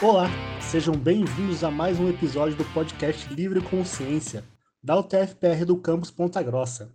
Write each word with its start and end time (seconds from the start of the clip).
Olá, 0.00 0.28
sejam 0.60 0.94
bem-vindos 0.94 1.64
a 1.64 1.72
mais 1.72 1.98
um 1.98 2.08
episódio 2.08 2.56
do 2.56 2.64
podcast 2.66 3.34
Livre 3.34 3.60
Consciência, 3.60 4.44
da 4.80 4.96
UTFPR 4.96 5.64
do 5.66 5.76
campus 5.76 6.08
Ponta 6.08 6.40
Grossa. 6.40 6.94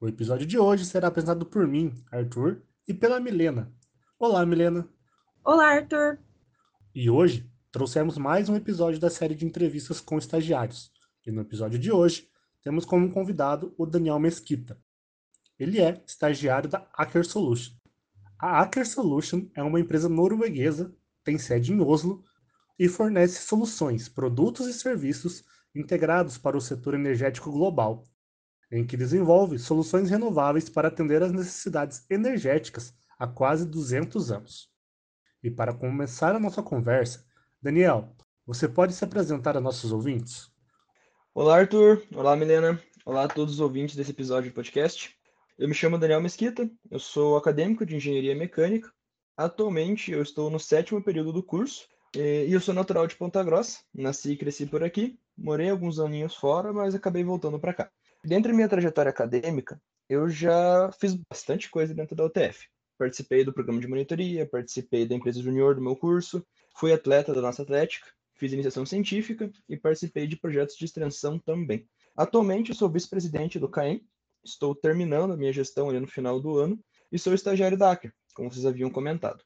O 0.00 0.06
episódio 0.06 0.46
de 0.46 0.56
hoje 0.56 0.84
será 0.84 1.08
apresentado 1.08 1.44
por 1.44 1.66
mim, 1.66 1.92
Arthur, 2.12 2.62
e 2.86 2.94
pela 2.94 3.18
Milena. 3.18 3.74
Olá, 4.20 4.46
Milena. 4.46 4.88
Olá, 5.44 5.66
Arthur. 5.74 6.20
E 6.94 7.10
hoje 7.10 7.44
trouxemos 7.72 8.16
mais 8.16 8.48
um 8.48 8.54
episódio 8.54 9.00
da 9.00 9.10
série 9.10 9.34
de 9.34 9.44
entrevistas 9.44 10.00
com 10.00 10.16
estagiários. 10.16 10.92
E 11.26 11.32
no 11.32 11.40
episódio 11.40 11.76
de 11.76 11.90
hoje 11.90 12.28
temos 12.62 12.84
como 12.84 13.10
convidado 13.10 13.74
o 13.76 13.84
Daniel 13.84 14.20
Mesquita. 14.20 14.78
Ele 15.58 15.80
é 15.80 16.00
estagiário 16.06 16.70
da 16.70 16.88
Aker 16.94 17.26
Solution. 17.26 17.74
A 18.38 18.60
Aker 18.60 18.86
Solution 18.86 19.48
é 19.56 19.62
uma 19.62 19.80
empresa 19.80 20.08
norueguesa, 20.08 20.94
tem 21.24 21.36
sede 21.36 21.72
em 21.72 21.80
Oslo 21.80 22.22
e 22.78 22.88
fornece 22.88 23.42
soluções, 23.42 24.08
produtos 24.08 24.66
e 24.66 24.72
serviços 24.72 25.44
integrados 25.74 26.38
para 26.38 26.56
o 26.56 26.60
setor 26.60 26.94
energético 26.94 27.50
global, 27.50 28.04
em 28.70 28.86
que 28.86 28.96
desenvolve 28.96 29.58
soluções 29.58 30.10
renováveis 30.10 30.68
para 30.68 30.88
atender 30.88 31.22
às 31.22 31.32
necessidades 31.32 32.04
energéticas 32.10 32.94
há 33.18 33.26
quase 33.26 33.66
200 33.66 34.32
anos. 34.32 34.68
E 35.42 35.50
para 35.50 35.74
começar 35.74 36.34
a 36.34 36.40
nossa 36.40 36.62
conversa, 36.62 37.24
Daniel, 37.60 38.14
você 38.46 38.68
pode 38.68 38.92
se 38.94 39.04
apresentar 39.04 39.56
a 39.56 39.60
nossos 39.60 39.92
ouvintes? 39.92 40.50
Olá, 41.34 41.58
Arthur. 41.58 42.02
Olá, 42.14 42.36
Milena. 42.36 42.82
Olá 43.04 43.24
a 43.24 43.28
todos 43.28 43.54
os 43.54 43.60
ouvintes 43.60 43.96
desse 43.96 44.10
episódio 44.10 44.50
de 44.50 44.54
podcast. 44.54 45.16
Eu 45.58 45.68
me 45.68 45.74
chamo 45.74 45.98
Daniel 45.98 46.20
Mesquita, 46.20 46.68
eu 46.90 46.98
sou 46.98 47.36
acadêmico 47.36 47.86
de 47.86 47.94
Engenharia 47.94 48.34
Mecânica. 48.34 48.92
Atualmente 49.36 50.10
eu 50.10 50.22
estou 50.22 50.50
no 50.50 50.58
sétimo 50.58 51.02
período 51.02 51.32
do 51.32 51.42
curso 51.42 51.86
e 52.16 52.52
eu 52.52 52.60
sou 52.60 52.74
natural 52.74 53.06
de 53.06 53.16
Ponta 53.16 53.42
Grossa. 53.42 53.80
Nasci 53.92 54.32
e 54.32 54.36
cresci 54.36 54.66
por 54.66 54.82
aqui, 54.82 55.18
morei 55.36 55.70
alguns 55.70 55.98
aninhos 55.98 56.34
fora, 56.34 56.72
mas 56.72 56.94
acabei 56.94 57.24
voltando 57.24 57.58
para 57.58 57.74
cá. 57.74 57.90
Dentro 58.24 58.50
da 58.50 58.56
minha 58.56 58.68
trajetória 58.68 59.10
acadêmica, 59.10 59.80
eu 60.08 60.28
já 60.28 60.90
fiz 61.00 61.14
bastante 61.14 61.70
coisa 61.70 61.94
dentro 61.94 62.14
da 62.14 62.24
UTF. 62.24 62.68
Participei 62.96 63.44
do 63.44 63.52
programa 63.52 63.80
de 63.80 63.88
monitoria, 63.88 64.46
participei 64.46 65.06
da 65.06 65.14
empresa 65.14 65.42
junior 65.42 65.74
do 65.74 65.80
meu 65.80 65.96
curso, 65.96 66.46
fui 66.76 66.92
atleta 66.92 67.34
da 67.34 67.40
nossa 67.40 67.62
atlética, 67.62 68.06
fiz 68.34 68.52
iniciação 68.52 68.86
científica 68.86 69.50
e 69.68 69.76
participei 69.76 70.26
de 70.26 70.36
projetos 70.36 70.76
de 70.76 70.84
extensão 70.84 71.38
também. 71.38 71.88
Atualmente 72.16 72.74
sou 72.74 72.88
vice-presidente 72.88 73.58
do 73.58 73.68
CAEM, 73.68 74.06
estou 74.44 74.74
terminando 74.74 75.32
a 75.32 75.36
minha 75.36 75.52
gestão 75.52 75.90
ali 75.90 75.98
no 75.98 76.06
final 76.06 76.40
do 76.40 76.58
ano 76.58 76.78
e 77.10 77.18
sou 77.18 77.34
estagiário 77.34 77.76
da 77.76 77.92
Acer, 77.92 78.14
como 78.34 78.52
vocês 78.52 78.66
haviam 78.66 78.90
comentado. 78.90 79.42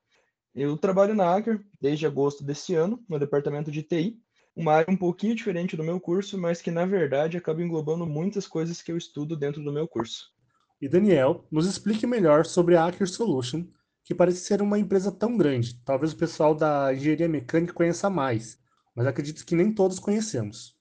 Eu 0.61 0.77
trabalho 0.77 1.15
na 1.15 1.37
Acer 1.37 1.65
desde 1.81 2.05
agosto 2.05 2.43
desse 2.43 2.75
ano, 2.75 3.01
no 3.09 3.17
departamento 3.17 3.71
de 3.71 3.81
TI, 3.81 4.19
uma 4.57 4.73
área 4.73 4.93
um 4.93 4.97
pouquinho 4.97 5.33
diferente 5.33 5.77
do 5.77 5.85
meu 5.85 6.01
curso, 6.01 6.37
mas 6.37 6.61
que 6.61 6.69
na 6.69 6.85
verdade 6.85 7.37
acaba 7.37 7.63
englobando 7.63 8.05
muitas 8.05 8.45
coisas 8.45 8.83
que 8.83 8.91
eu 8.91 8.97
estudo 8.97 9.37
dentro 9.37 9.63
do 9.63 9.73
meu 9.73 9.87
curso. 9.87 10.33
E 10.81 10.89
Daniel, 10.89 11.47
nos 11.49 11.65
explique 11.65 12.09
melhor 12.09 12.45
sobre 12.45 12.75
a 12.75 12.87
Acer 12.87 13.07
Solution, 13.07 13.69
que 14.03 14.13
parece 14.13 14.41
ser 14.41 14.61
uma 14.61 14.81
empresa 14.81 15.13
tão 15.13 15.37
grande. 15.37 15.81
Talvez 15.85 16.13
o 16.13 16.17
pessoal 16.17 16.57
da 16.57 16.93
engenharia 16.93 17.29
mecânica 17.29 17.73
conheça 17.73 18.11
mais, 18.11 18.59
mas 18.97 19.07
acredito 19.07 19.47
que 19.47 19.55
nem 19.55 19.73
todos 19.73 20.01
conhecemos. 20.01 20.77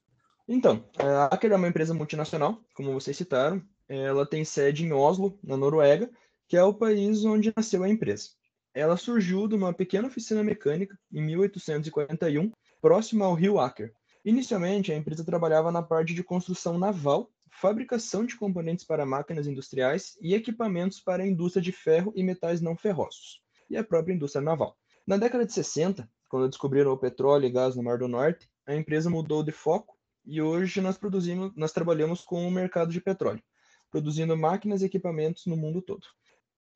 Então, 0.47 0.83
a 0.97 1.35
Acer 1.35 1.51
é 1.51 1.55
uma 1.55 1.67
empresa 1.67 1.93
multinacional, 1.93 2.63
como 2.73 2.93
vocês 2.93 3.15
citaram, 3.15 3.61
ela 3.87 4.25
tem 4.25 4.43
sede 4.43 4.83
em 4.83 4.91
Oslo, 4.91 5.37
na 5.43 5.55
Noruega, 5.55 6.09
que 6.47 6.57
é 6.57 6.63
o 6.63 6.73
país 6.73 7.23
onde 7.23 7.53
nasceu 7.55 7.83
a 7.83 7.89
empresa. 7.89 8.29
Ela 8.77 8.95
surgiu 8.95 9.47
de 9.47 9.55
uma 9.55 9.73
pequena 9.73 10.07
oficina 10.07 10.43
mecânica 10.43 10.95
em 11.11 11.19
1841, 11.19 12.51
próxima 12.79 13.25
ao 13.25 13.33
rio 13.33 13.59
Aker. 13.59 13.91
Inicialmente, 14.23 14.91
a 14.91 14.95
empresa 14.95 15.25
trabalhava 15.25 15.71
na 15.71 15.81
parte 15.81 16.13
de 16.13 16.23
construção 16.23 16.77
naval, 16.77 17.31
fabricação 17.49 18.23
de 18.23 18.35
componentes 18.35 18.85
para 18.85 19.03
máquinas 19.03 19.47
industriais 19.47 20.15
e 20.21 20.35
equipamentos 20.35 20.99
para 20.99 21.23
a 21.23 21.27
indústria 21.27 21.59
de 21.59 21.71
ferro 21.71 22.13
e 22.15 22.21
metais 22.21 22.61
não 22.61 22.77
ferrosos, 22.77 23.41
e 23.67 23.75
a 23.75 23.83
própria 23.83 24.13
indústria 24.13 24.43
naval. 24.43 24.77
Na 25.07 25.17
década 25.17 25.43
de 25.43 25.53
60, 25.53 26.07
quando 26.29 26.47
descobriram 26.47 26.91
o 26.91 26.99
petróleo 26.99 27.47
e 27.47 27.51
gás 27.51 27.75
no 27.75 27.81
Mar 27.81 27.97
do 27.97 28.07
Norte, 28.07 28.47
a 28.67 28.75
empresa 28.75 29.09
mudou 29.09 29.41
de 29.41 29.51
foco 29.51 29.97
e 30.23 30.39
hoje 30.39 30.81
nós 30.81 30.99
produzimos, 30.99 31.51
nós 31.55 31.71
trabalhamos 31.71 32.21
com 32.21 32.47
o 32.47 32.51
mercado 32.51 32.91
de 32.91 33.01
petróleo 33.01 33.41
produzindo 33.89 34.35
máquinas 34.37 34.81
e 34.81 34.85
equipamentos 34.85 35.45
no 35.45 35.55
mundo 35.55 35.81
todo. 35.81 36.05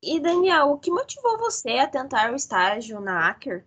E 0.04 0.20
Daniel, 0.20 0.72
o 0.72 0.80
que 0.80 0.90
motivou 0.90 1.38
você 1.38 1.78
a 1.78 1.88
tentar 1.88 2.32
o 2.32 2.36
estágio 2.36 3.00
na 3.00 3.30
Acer? 3.30 3.64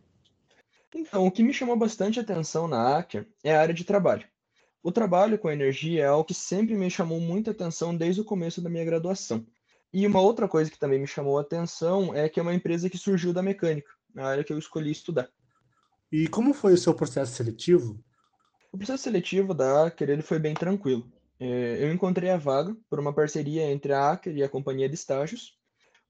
Então, 0.92 1.26
o 1.26 1.30
que 1.30 1.44
me 1.44 1.52
chamou 1.52 1.76
bastante 1.76 2.18
atenção 2.18 2.66
na 2.66 2.98
Acer 2.98 3.28
é 3.44 3.54
a 3.54 3.60
área 3.60 3.74
de 3.74 3.84
trabalho. 3.84 4.26
O 4.82 4.90
trabalho 4.90 5.38
com 5.38 5.48
energia 5.48 6.02
é 6.02 6.06
algo 6.06 6.24
que 6.24 6.34
sempre 6.34 6.74
me 6.74 6.90
chamou 6.90 7.20
muita 7.20 7.52
atenção 7.52 7.96
desde 7.96 8.20
o 8.20 8.24
começo 8.24 8.60
da 8.60 8.68
minha 8.68 8.84
graduação. 8.84 9.46
E 9.92 10.04
uma 10.08 10.20
outra 10.20 10.48
coisa 10.48 10.68
que 10.68 10.78
também 10.78 10.98
me 10.98 11.06
chamou 11.06 11.38
a 11.38 11.42
atenção 11.42 12.12
é 12.12 12.28
que 12.28 12.40
é 12.40 12.42
uma 12.42 12.54
empresa 12.54 12.90
que 12.90 12.98
surgiu 12.98 13.32
da 13.32 13.40
mecânica, 13.40 13.90
a 14.16 14.26
área 14.26 14.42
que 14.42 14.52
eu 14.52 14.58
escolhi 14.58 14.90
estudar. 14.90 15.28
E 16.10 16.26
como 16.26 16.52
foi 16.52 16.74
o 16.74 16.78
seu 16.78 16.92
processo 16.92 17.32
seletivo? 17.32 17.98
O 18.72 18.76
processo 18.76 19.04
seletivo 19.04 19.54
da 19.54 19.86
Acer 19.86 20.08
ele 20.10 20.22
foi 20.22 20.40
bem 20.40 20.52
tranquilo. 20.52 21.08
É, 21.38 21.78
eu 21.80 21.92
encontrei 21.92 22.30
a 22.30 22.36
vaga 22.36 22.76
por 22.90 22.98
uma 22.98 23.12
parceria 23.12 23.70
entre 23.70 23.92
a 23.92 24.10
Acer 24.10 24.36
e 24.36 24.42
a 24.42 24.48
companhia 24.48 24.88
de 24.88 24.96
estágios, 24.96 25.56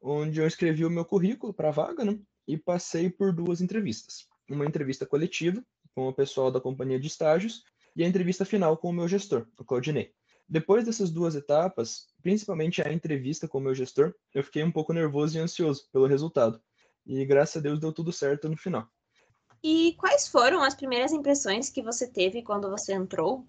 onde 0.04 0.38
eu 0.38 0.47
escrevi 0.47 0.84
o 0.84 0.91
meu 0.91 1.04
currículo 1.04 1.54
para 1.54 1.69
a 1.69 1.72
vaga, 1.72 2.04
né? 2.04 2.19
E 2.47 2.59
passei 2.59 3.09
por 3.09 3.32
duas 3.32 3.62
entrevistas. 3.62 4.26
Uma 4.50 4.66
entrevista 4.66 5.06
coletiva 5.06 5.65
com 5.94 6.06
o 6.06 6.12
pessoal 6.12 6.50
da 6.50 6.60
companhia 6.60 7.00
de 7.00 7.06
estágios 7.06 7.65
e 7.97 8.04
a 8.04 8.06
entrevista 8.06 8.44
final 8.44 8.76
com 8.76 8.91
o 8.91 8.93
meu 8.93 9.09
gestor, 9.09 9.47
o 9.59 9.64
Claudinei. 9.64 10.12
Depois 10.47 10.84
dessas 10.84 11.10
duas 11.10 11.34
etapas, 11.34 12.09
principalmente 12.20 12.82
a 12.82 12.93
entrevista 12.93 13.48
com 13.48 13.56
o 13.56 13.60
meu 13.62 13.75
gestor, 13.75 14.14
eu 14.34 14.44
fiquei 14.44 14.62
um 14.62 14.70
pouco 14.70 14.93
nervoso 14.93 15.38
e 15.38 15.41
ansioso 15.41 15.88
pelo 15.91 16.06
resultado. 16.06 16.60
E 17.06 17.25
graças 17.25 17.56
a 17.56 17.60
Deus 17.60 17.81
deu 17.81 17.93
tudo 17.93 18.12
certo 18.12 18.48
no 18.48 18.56
final. 18.56 18.87
E 19.62 19.94
quais 19.98 20.28
foram 20.28 20.62
as 20.62 20.75
primeiras 20.75 21.12
impressões 21.12 21.70
que 21.70 21.82
você 21.82 22.06
teve 22.06 22.43
quando 22.43 22.69
você 22.69 22.93
entrou? 22.93 23.47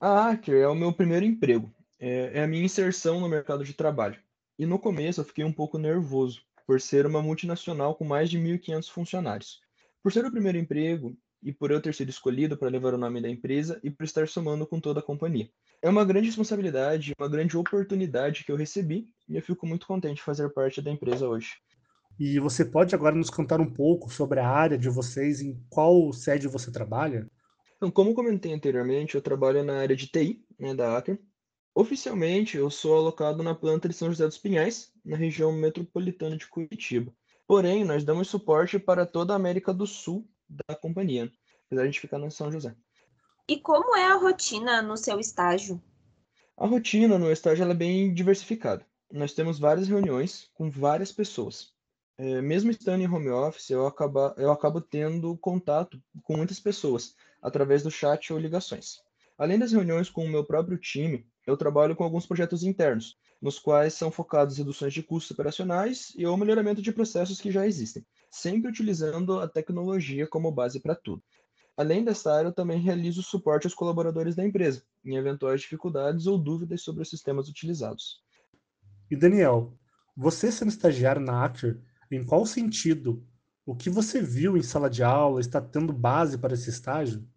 A 0.00 0.30
Aker 0.30 0.56
é 0.56 0.68
o 0.68 0.74
meu 0.74 0.92
primeiro 0.92 1.24
emprego, 1.24 1.72
é, 2.00 2.40
é 2.40 2.42
a 2.42 2.48
minha 2.48 2.64
inserção 2.64 3.20
no 3.20 3.28
mercado 3.28 3.64
de 3.64 3.72
trabalho. 3.72 4.20
E 4.58 4.64
no 4.64 4.78
começo 4.78 5.20
eu 5.20 5.24
fiquei 5.24 5.44
um 5.44 5.52
pouco 5.52 5.76
nervoso, 5.76 6.40
por 6.66 6.80
ser 6.80 7.04
uma 7.06 7.20
multinacional 7.20 7.94
com 7.94 8.04
mais 8.04 8.30
de 8.30 8.38
1.500 8.38 8.90
funcionários. 8.90 9.60
Por 10.02 10.12
ser 10.12 10.24
o 10.24 10.30
primeiro 10.30 10.56
emprego 10.56 11.16
e 11.42 11.52
por 11.52 11.70
eu 11.70 11.80
ter 11.80 11.94
sido 11.94 12.08
escolhido 12.08 12.56
para 12.56 12.70
levar 12.70 12.94
o 12.94 12.98
nome 12.98 13.20
da 13.20 13.28
empresa 13.28 13.78
e 13.82 13.90
por 13.90 14.04
estar 14.04 14.26
somando 14.26 14.66
com 14.66 14.80
toda 14.80 15.00
a 15.00 15.02
companhia. 15.02 15.50
É 15.82 15.88
uma 15.88 16.04
grande 16.04 16.26
responsabilidade, 16.26 17.12
uma 17.18 17.28
grande 17.28 17.56
oportunidade 17.56 18.44
que 18.44 18.50
eu 18.50 18.56
recebi 18.56 19.08
e 19.28 19.36
eu 19.36 19.42
fico 19.42 19.66
muito 19.66 19.86
contente 19.86 20.16
de 20.16 20.22
fazer 20.22 20.48
parte 20.48 20.80
da 20.80 20.90
empresa 20.90 21.28
hoje. 21.28 21.54
E 22.18 22.40
você 22.40 22.64
pode 22.64 22.94
agora 22.94 23.14
nos 23.14 23.28
contar 23.28 23.60
um 23.60 23.70
pouco 23.70 24.10
sobre 24.10 24.40
a 24.40 24.48
área 24.48 24.78
de 24.78 24.88
vocês, 24.88 25.42
em 25.42 25.62
qual 25.68 26.12
sede 26.12 26.48
você 26.48 26.72
trabalha? 26.72 27.30
Então, 27.76 27.90
como 27.90 28.14
comentei 28.14 28.54
anteriormente, 28.54 29.14
eu 29.14 29.20
trabalho 29.20 29.62
na 29.62 29.78
área 29.80 29.94
de 29.94 30.06
TI 30.06 30.42
né, 30.58 30.74
da 30.74 30.96
Aker. 30.96 31.20
Oficialmente, 31.78 32.56
eu 32.56 32.70
sou 32.70 32.96
alocado 32.96 33.42
na 33.42 33.54
planta 33.54 33.86
de 33.86 33.94
São 33.94 34.08
José 34.08 34.24
dos 34.24 34.38
Pinhais, 34.38 34.90
na 35.04 35.14
região 35.14 35.52
metropolitana 35.52 36.34
de 36.34 36.46
Curitiba. 36.46 37.12
Porém, 37.46 37.84
nós 37.84 38.02
damos 38.02 38.28
suporte 38.28 38.78
para 38.78 39.04
toda 39.04 39.34
a 39.34 39.36
América 39.36 39.74
do 39.74 39.86
Sul 39.86 40.26
da 40.48 40.74
companhia, 40.74 41.30
apesar 41.66 41.82
de 41.82 41.88
a 41.88 41.90
gente 41.90 42.00
ficar 42.00 42.18
na 42.18 42.30
São 42.30 42.50
José. 42.50 42.74
E 43.46 43.58
como 43.58 43.94
é 43.94 44.06
a 44.06 44.14
rotina 44.14 44.80
no 44.80 44.96
seu 44.96 45.20
estágio? 45.20 45.78
A 46.56 46.66
rotina 46.66 47.18
no 47.18 47.30
estágio 47.30 47.70
é 47.70 47.74
bem 47.74 48.14
diversificada. 48.14 48.82
Nós 49.12 49.34
temos 49.34 49.58
várias 49.58 49.86
reuniões 49.86 50.50
com 50.54 50.70
várias 50.70 51.12
pessoas. 51.12 51.74
É, 52.16 52.40
mesmo 52.40 52.70
estando 52.70 53.02
em 53.02 53.06
home 53.06 53.28
office, 53.28 53.68
eu 53.68 53.86
acabo, 53.86 54.32
eu 54.38 54.50
acabo 54.50 54.80
tendo 54.80 55.36
contato 55.36 56.02
com 56.22 56.38
muitas 56.38 56.58
pessoas, 56.58 57.14
através 57.42 57.82
do 57.82 57.90
chat 57.90 58.32
ou 58.32 58.38
ligações. 58.38 59.02
Além 59.36 59.58
das 59.58 59.72
reuniões 59.72 60.08
com 60.08 60.24
o 60.24 60.28
meu 60.28 60.42
próprio 60.42 60.78
time, 60.78 61.28
eu 61.46 61.56
trabalho 61.56 61.94
com 61.94 62.02
alguns 62.02 62.26
projetos 62.26 62.62
internos, 62.62 63.16
nos 63.40 63.58
quais 63.58 63.94
são 63.94 64.10
focados 64.10 64.58
reduções 64.58 64.92
de 64.92 65.02
custos 65.02 65.30
operacionais 65.30 66.12
e 66.16 66.26
o 66.26 66.36
melhoramento 66.36 66.82
de 66.82 66.92
processos 66.92 67.40
que 67.40 67.50
já 67.50 67.66
existem, 67.66 68.04
sempre 68.30 68.68
utilizando 68.68 69.38
a 69.38 69.48
tecnologia 69.48 70.26
como 70.26 70.50
base 70.50 70.80
para 70.80 70.94
tudo. 70.94 71.22
Além 71.76 72.02
desta 72.02 72.34
área, 72.34 72.48
eu 72.48 72.54
também 72.54 72.80
realizo 72.80 73.22
suporte 73.22 73.66
aos 73.66 73.74
colaboradores 73.74 74.34
da 74.34 74.44
empresa, 74.44 74.82
em 75.04 75.16
eventuais 75.16 75.60
dificuldades 75.60 76.26
ou 76.26 76.36
dúvidas 76.36 76.82
sobre 76.82 77.02
os 77.02 77.10
sistemas 77.10 77.48
utilizados. 77.48 78.22
E 79.10 79.14
Daniel, 79.14 79.78
você 80.16 80.50
sendo 80.50 80.70
estagiário 80.70 81.20
na 81.20 81.44
Actor, 81.44 81.78
em 82.10 82.24
qual 82.24 82.46
sentido 82.46 83.22
o 83.64 83.74
que 83.74 83.90
você 83.90 84.22
viu 84.22 84.56
em 84.56 84.62
sala 84.62 84.88
de 84.88 85.02
aula 85.02 85.40
está 85.40 85.60
tendo 85.60 85.92
base 85.92 86.38
para 86.38 86.54
esse 86.54 86.70
estágio? 86.70 87.28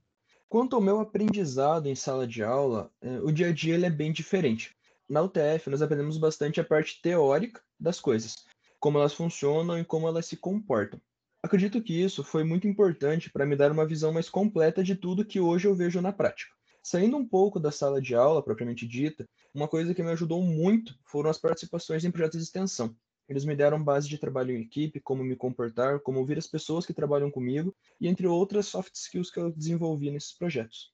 Quanto 0.49 0.75
ao 0.75 0.81
meu 0.81 0.99
aprendizado 0.99 1.85
em 1.85 1.93
sala 1.93 2.25
de 2.25 2.43
aula, 2.43 2.91
eh, 3.01 3.19
o 3.19 3.31
dia 3.31 3.49
a 3.49 3.53
dia 3.53 3.75
ele 3.75 3.85
é 3.85 3.89
bem 3.89 4.11
diferente. 4.11 4.75
Na 5.07 5.21
UTF, 5.21 5.69
nós 5.69 5.79
aprendemos 5.79 6.17
bastante 6.17 6.59
a 6.59 6.63
parte 6.63 6.99
teórica 7.03 7.61
das 7.79 7.99
coisas, 7.99 8.47
como 8.79 8.97
elas 8.97 9.13
funcionam 9.13 9.77
e 9.77 9.85
como 9.85 10.07
elas 10.07 10.25
se 10.25 10.35
comportam. 10.35 10.99
Acredito 11.43 11.79
que 11.83 11.93
isso 11.93 12.23
foi 12.23 12.43
muito 12.43 12.67
importante 12.67 13.29
para 13.29 13.45
me 13.45 13.55
dar 13.55 13.71
uma 13.71 13.85
visão 13.85 14.11
mais 14.11 14.27
completa 14.27 14.83
de 14.83 14.95
tudo 14.95 15.23
que 15.23 15.39
hoje 15.39 15.67
eu 15.67 15.75
vejo 15.75 16.01
na 16.01 16.11
prática. 16.11 16.51
Saindo 16.81 17.15
um 17.15 17.27
pouco 17.27 17.59
da 17.59 17.71
sala 17.71 18.01
de 18.01 18.15
aula 18.15 18.41
propriamente 18.41 18.87
dita, 18.87 19.29
uma 19.53 19.67
coisa 19.67 19.93
que 19.93 20.01
me 20.01 20.09
ajudou 20.09 20.41
muito 20.41 20.97
foram 21.03 21.29
as 21.29 21.37
participações 21.37 22.03
em 22.03 22.09
projetos 22.09 22.39
de 22.39 22.45
extensão. 22.45 22.95
Eles 23.29 23.45
me 23.45 23.55
deram 23.55 23.81
base 23.81 24.09
de 24.09 24.17
trabalho 24.17 24.55
em 24.55 24.61
equipe, 24.61 24.99
como 24.99 25.23
me 25.23 25.35
comportar, 25.35 25.99
como 25.99 26.17
ouvir 26.17 26.39
as 26.39 26.47
pessoas 26.47 26.83
que 26.83 26.95
trabalham 26.95 27.29
comigo 27.29 27.75
e 28.01 28.07
entre 28.07 28.25
outras 28.25 28.65
soft 28.65 28.95
skills 28.95 29.29
que 29.29 29.39
eu 29.39 29.51
desenvolvi 29.51 30.09
nesses 30.09 30.33
projetos. 30.33 30.91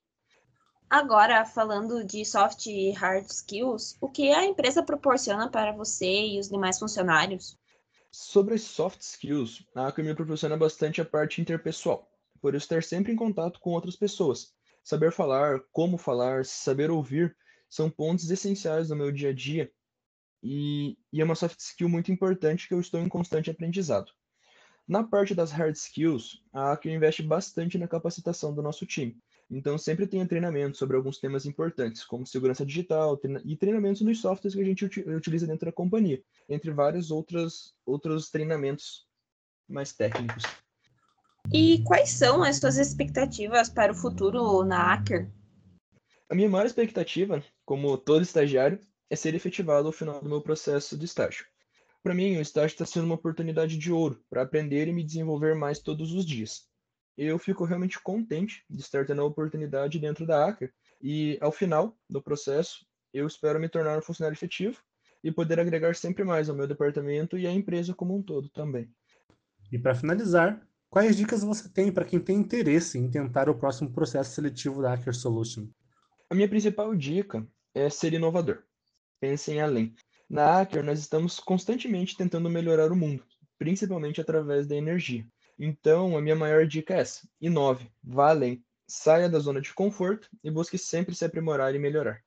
Agora, 0.89 1.45
falando 1.45 2.03
de 2.03 2.25
soft 2.25 2.65
e 2.65 2.91
hard 2.91 3.25
skills, 3.31 3.97
o 4.01 4.09
que 4.09 4.31
a 4.31 4.43
empresa 4.43 4.83
proporciona 4.83 5.49
para 5.49 5.71
você 5.71 6.27
e 6.27 6.37
os 6.37 6.49
demais 6.49 6.77
funcionários? 6.77 7.57
Sobre 8.11 8.55
as 8.55 8.63
soft 8.63 8.99
skills, 8.99 9.65
a 9.73 9.87
Acre 9.87 10.03
me 10.03 10.13
proporciona 10.13 10.57
bastante 10.57 10.99
a 10.99 11.05
parte 11.05 11.39
interpessoal, 11.39 12.05
por 12.41 12.53
eu 12.53 12.57
estar 12.57 12.83
sempre 12.83 13.13
em 13.13 13.15
contato 13.15 13.61
com 13.61 13.71
outras 13.71 13.95
pessoas. 13.95 14.53
Saber 14.83 15.13
falar, 15.13 15.61
como 15.71 15.97
falar, 15.97 16.43
saber 16.43 16.91
ouvir 16.91 17.35
são 17.69 17.89
pontos 17.89 18.29
essenciais 18.29 18.89
no 18.89 18.95
meu 18.95 19.11
dia 19.11 19.29
a 19.29 19.33
dia 19.33 19.71
e, 20.41 20.97
e, 21.11 21.21
é 21.21 21.23
uma 21.23 21.35
soft 21.35 21.59
skill 21.59 21.89
muito 21.89 22.11
importante 22.11 22.67
que 22.67 22.73
eu 22.73 22.79
estou 22.79 22.99
em 22.99 23.09
constante 23.09 23.49
aprendizado. 23.49 24.11
Na 24.87 25.03
parte 25.03 25.33
das 25.33 25.51
hard 25.51 25.75
skills, 25.75 26.43
a 26.53 26.71
Acre 26.71 26.93
investe 26.93 27.23
bastante 27.23 27.77
na 27.77 27.87
capacitação 27.87 28.53
do 28.53 28.61
nosso 28.61 28.85
time. 28.85 29.17
Então, 29.49 29.77
sempre 29.77 30.05
tem 30.07 30.25
treinamento 30.25 30.77
sobre 30.77 30.95
alguns 30.95 31.17
temas 31.17 31.45
importantes, 31.45 32.03
como 32.03 32.25
segurança 32.25 32.65
digital 32.65 33.19
e 33.43 33.55
treinamentos 33.55 34.01
nos 34.01 34.21
softwares 34.21 34.55
que 34.55 34.61
a 34.61 34.65
gente 34.65 34.85
utiliza 34.85 35.47
dentro 35.47 35.65
da 35.65 35.71
companhia, 35.71 36.21
entre 36.47 36.71
vários 36.71 37.09
outros, 37.11 37.73
outros 37.85 38.29
treinamentos 38.29 39.07
mais 39.67 39.91
técnicos. 39.91 40.43
E 41.53 41.83
quais 41.83 42.09
são 42.09 42.43
as 42.43 42.57
suas 42.57 42.77
expectativas 42.77 43.69
para 43.69 43.91
o 43.91 43.95
futuro 43.95 44.63
na 44.63 44.93
Acker? 44.93 45.29
A 46.27 46.33
minha 46.33 46.49
maior 46.49 46.65
expectativa, 46.65 47.43
como 47.63 47.97
todo 47.97 48.23
estagiário, 48.23 48.79
é 49.10 49.16
ser 49.16 49.36
efetivado 49.36 49.88
ao 49.88 49.94
final 49.94 50.22
do 50.22 50.30
meu 50.30 50.42
processo 50.42 50.98
de 50.98 51.06
estágio. 51.06 51.46
Para 52.04 52.13
mim, 52.13 52.38
o 52.38 52.42
estágio 52.42 52.74
está 52.74 52.86
sendo 52.86 53.06
uma 53.06 53.16
oportunidade 53.16 53.78
de 53.78 53.92
ouro 53.92 54.24
para 54.30 54.44
aprender 54.44 54.88
e 54.88 54.94
me 54.94 55.04
desenvolver 55.04 55.56
mais 55.56 55.80
todos 55.80 56.13
os 56.13 56.25
dias. 56.25 56.68
Eu 57.18 57.40
fico 57.40 57.63
realmente 57.66 58.00
contente 58.00 58.63
de 58.69 58.81
estar 58.81 59.06
tendo 59.06 59.22
a 59.22 59.25
oportunidade 59.25 59.98
dentro 60.00 60.25
da 60.25 60.46
Acker 60.48 60.72
e, 61.02 61.38
ao 61.42 61.52
final 61.52 61.98
do 62.10 62.22
processo, 62.22 62.86
eu 63.13 63.25
espero 63.25 63.60
me 63.60 63.69
tornar 63.69 63.98
um 63.98 64.02
funcionário 64.02 64.36
efetivo 64.36 64.80
e 65.24 65.31
poder 65.31 65.60
agregar 65.60 65.96
sempre 65.96 66.24
mais 66.24 66.50
ao 66.50 66.56
meu 66.56 66.68
departamento 66.68 67.38
e 67.38 67.48
à 67.48 67.52
empresa 67.52 67.96
como 67.96 68.16
um 68.16 68.22
todo 68.22 68.50
também. 68.50 68.88
E 69.72 69.80
para 69.80 69.96
finalizar, 69.96 70.62
quais 70.90 71.16
dicas 71.16 71.42
você 71.42 71.69
tem 71.69 71.92
para 71.92 72.06
quem 72.06 72.19
tem 72.19 72.38
interesse 72.38 73.00
em 73.00 73.10
tentar 73.10 73.50
o 73.50 73.57
próximo 73.57 73.92
processo 73.92 74.36
seletivo 74.36 74.81
da 74.81 74.94
Hacker 74.94 75.16
Solution? 75.16 75.68
A 76.30 76.36
minha 76.36 76.50
principal 76.50 76.94
dica 76.96 77.48
é 77.74 77.90
ser 77.90 78.13
inovador 78.13 78.63
pensem 79.19 79.62
além. 79.62 79.95
Na 80.29 80.62
Aker, 80.62 80.83
nós 80.83 81.00
estamos 81.00 81.39
constantemente 81.39 82.17
tentando 82.17 82.50
melhorar 82.50 82.91
o 82.91 82.95
mundo, 82.95 83.23
principalmente 83.57 84.19
através 84.19 84.67
da 84.67 84.75
energia. 84.75 85.25
Então, 85.57 86.17
a 86.17 86.21
minha 86.21 86.35
maior 86.35 86.65
dica 86.65 86.94
é 86.94 87.00
essa: 87.00 87.27
inove, 87.39 87.89
vá 88.03 88.29
além, 88.29 88.63
saia 88.88 89.29
da 89.29 89.39
zona 89.39 89.62
de 89.62 89.73
conforto 89.73 90.29
e 90.44 90.51
busque 90.51 90.77
sempre 90.77 91.15
se 91.15 91.23
aprimorar 91.23 91.73
e 91.75 91.79
melhorar. 91.79 92.19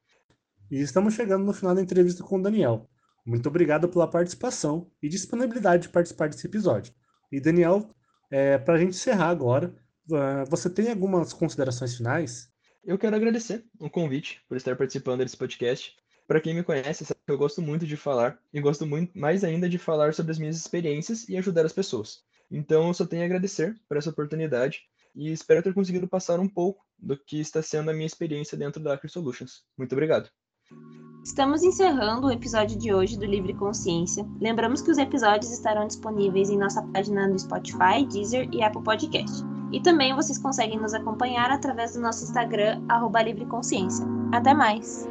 E 0.70 0.80
estamos 0.80 1.14
chegando 1.14 1.44
no 1.44 1.52
final 1.52 1.74
da 1.74 1.82
entrevista 1.82 2.22
com 2.22 2.36
o 2.36 2.42
Daniel. 2.42 2.88
Muito 3.24 3.48
obrigado 3.48 3.88
pela 3.88 4.08
participação 4.08 4.90
e 5.02 5.08
disponibilidade 5.08 5.84
de 5.84 5.88
participar 5.90 6.28
desse 6.28 6.46
episódio. 6.46 6.94
E 7.30 7.40
Daniel, 7.40 7.94
é, 8.30 8.58
para 8.58 8.74
a 8.74 8.78
gente 8.78 8.90
encerrar 8.90 9.28
agora, 9.28 9.74
você 10.48 10.70
tem 10.70 10.90
algumas 10.90 11.32
considerações 11.32 11.96
finais? 11.96 12.48
Eu 12.84 12.96
quero 12.96 13.14
agradecer 13.14 13.64
o 13.78 13.90
convite 13.90 14.42
por 14.48 14.56
estar 14.56 14.76
participando 14.76 15.20
desse 15.20 15.36
podcast 15.36 15.94
para 16.28 16.42
quem 16.42 16.54
me 16.54 16.62
conhece, 16.62 17.06
eu 17.26 17.38
gosto 17.38 17.62
muito 17.62 17.86
de 17.86 17.96
falar 17.96 18.38
e 18.52 18.60
gosto 18.60 18.86
muito 18.86 19.18
mais 19.18 19.42
ainda 19.42 19.66
de 19.66 19.78
falar 19.78 20.12
sobre 20.12 20.30
as 20.30 20.38
minhas 20.38 20.58
experiências 20.58 21.26
e 21.26 21.38
ajudar 21.38 21.64
as 21.64 21.72
pessoas. 21.72 22.20
Então, 22.50 22.86
eu 22.86 22.94
só 22.94 23.06
tenho 23.06 23.22
a 23.22 23.24
agradecer 23.24 23.74
por 23.88 23.96
essa 23.96 24.10
oportunidade 24.10 24.82
e 25.16 25.32
espero 25.32 25.62
ter 25.62 25.72
conseguido 25.72 26.06
passar 26.06 26.38
um 26.38 26.48
pouco 26.48 26.84
do 26.98 27.16
que 27.16 27.40
está 27.40 27.62
sendo 27.62 27.90
a 27.90 27.94
minha 27.94 28.06
experiência 28.06 28.58
dentro 28.58 28.82
da 28.82 28.92
Acre 28.92 29.08
Solutions. 29.08 29.62
Muito 29.76 29.92
obrigado. 29.92 30.28
Estamos 31.24 31.62
encerrando 31.62 32.26
o 32.26 32.30
episódio 32.30 32.78
de 32.78 32.92
hoje 32.92 33.18
do 33.18 33.24
Livre 33.24 33.54
Consciência. 33.54 34.26
Lembramos 34.38 34.82
que 34.82 34.90
os 34.90 34.98
episódios 34.98 35.50
estarão 35.50 35.86
disponíveis 35.86 36.50
em 36.50 36.58
nossa 36.58 36.82
página 36.82 37.26
no 37.26 37.38
Spotify, 37.38 38.04
Deezer 38.06 38.48
e 38.52 38.62
Apple 38.62 38.82
Podcast. 38.82 39.42
E 39.72 39.80
também 39.80 40.14
vocês 40.14 40.38
conseguem 40.38 40.78
nos 40.78 40.92
acompanhar 40.92 41.50
através 41.50 41.94
do 41.94 42.00
nosso 42.00 42.24
Instagram, 42.24 42.82
arroba 42.86 43.22
Livre 43.22 43.46
Consciência. 43.46 44.06
Até 44.30 44.52
mais! 44.52 45.06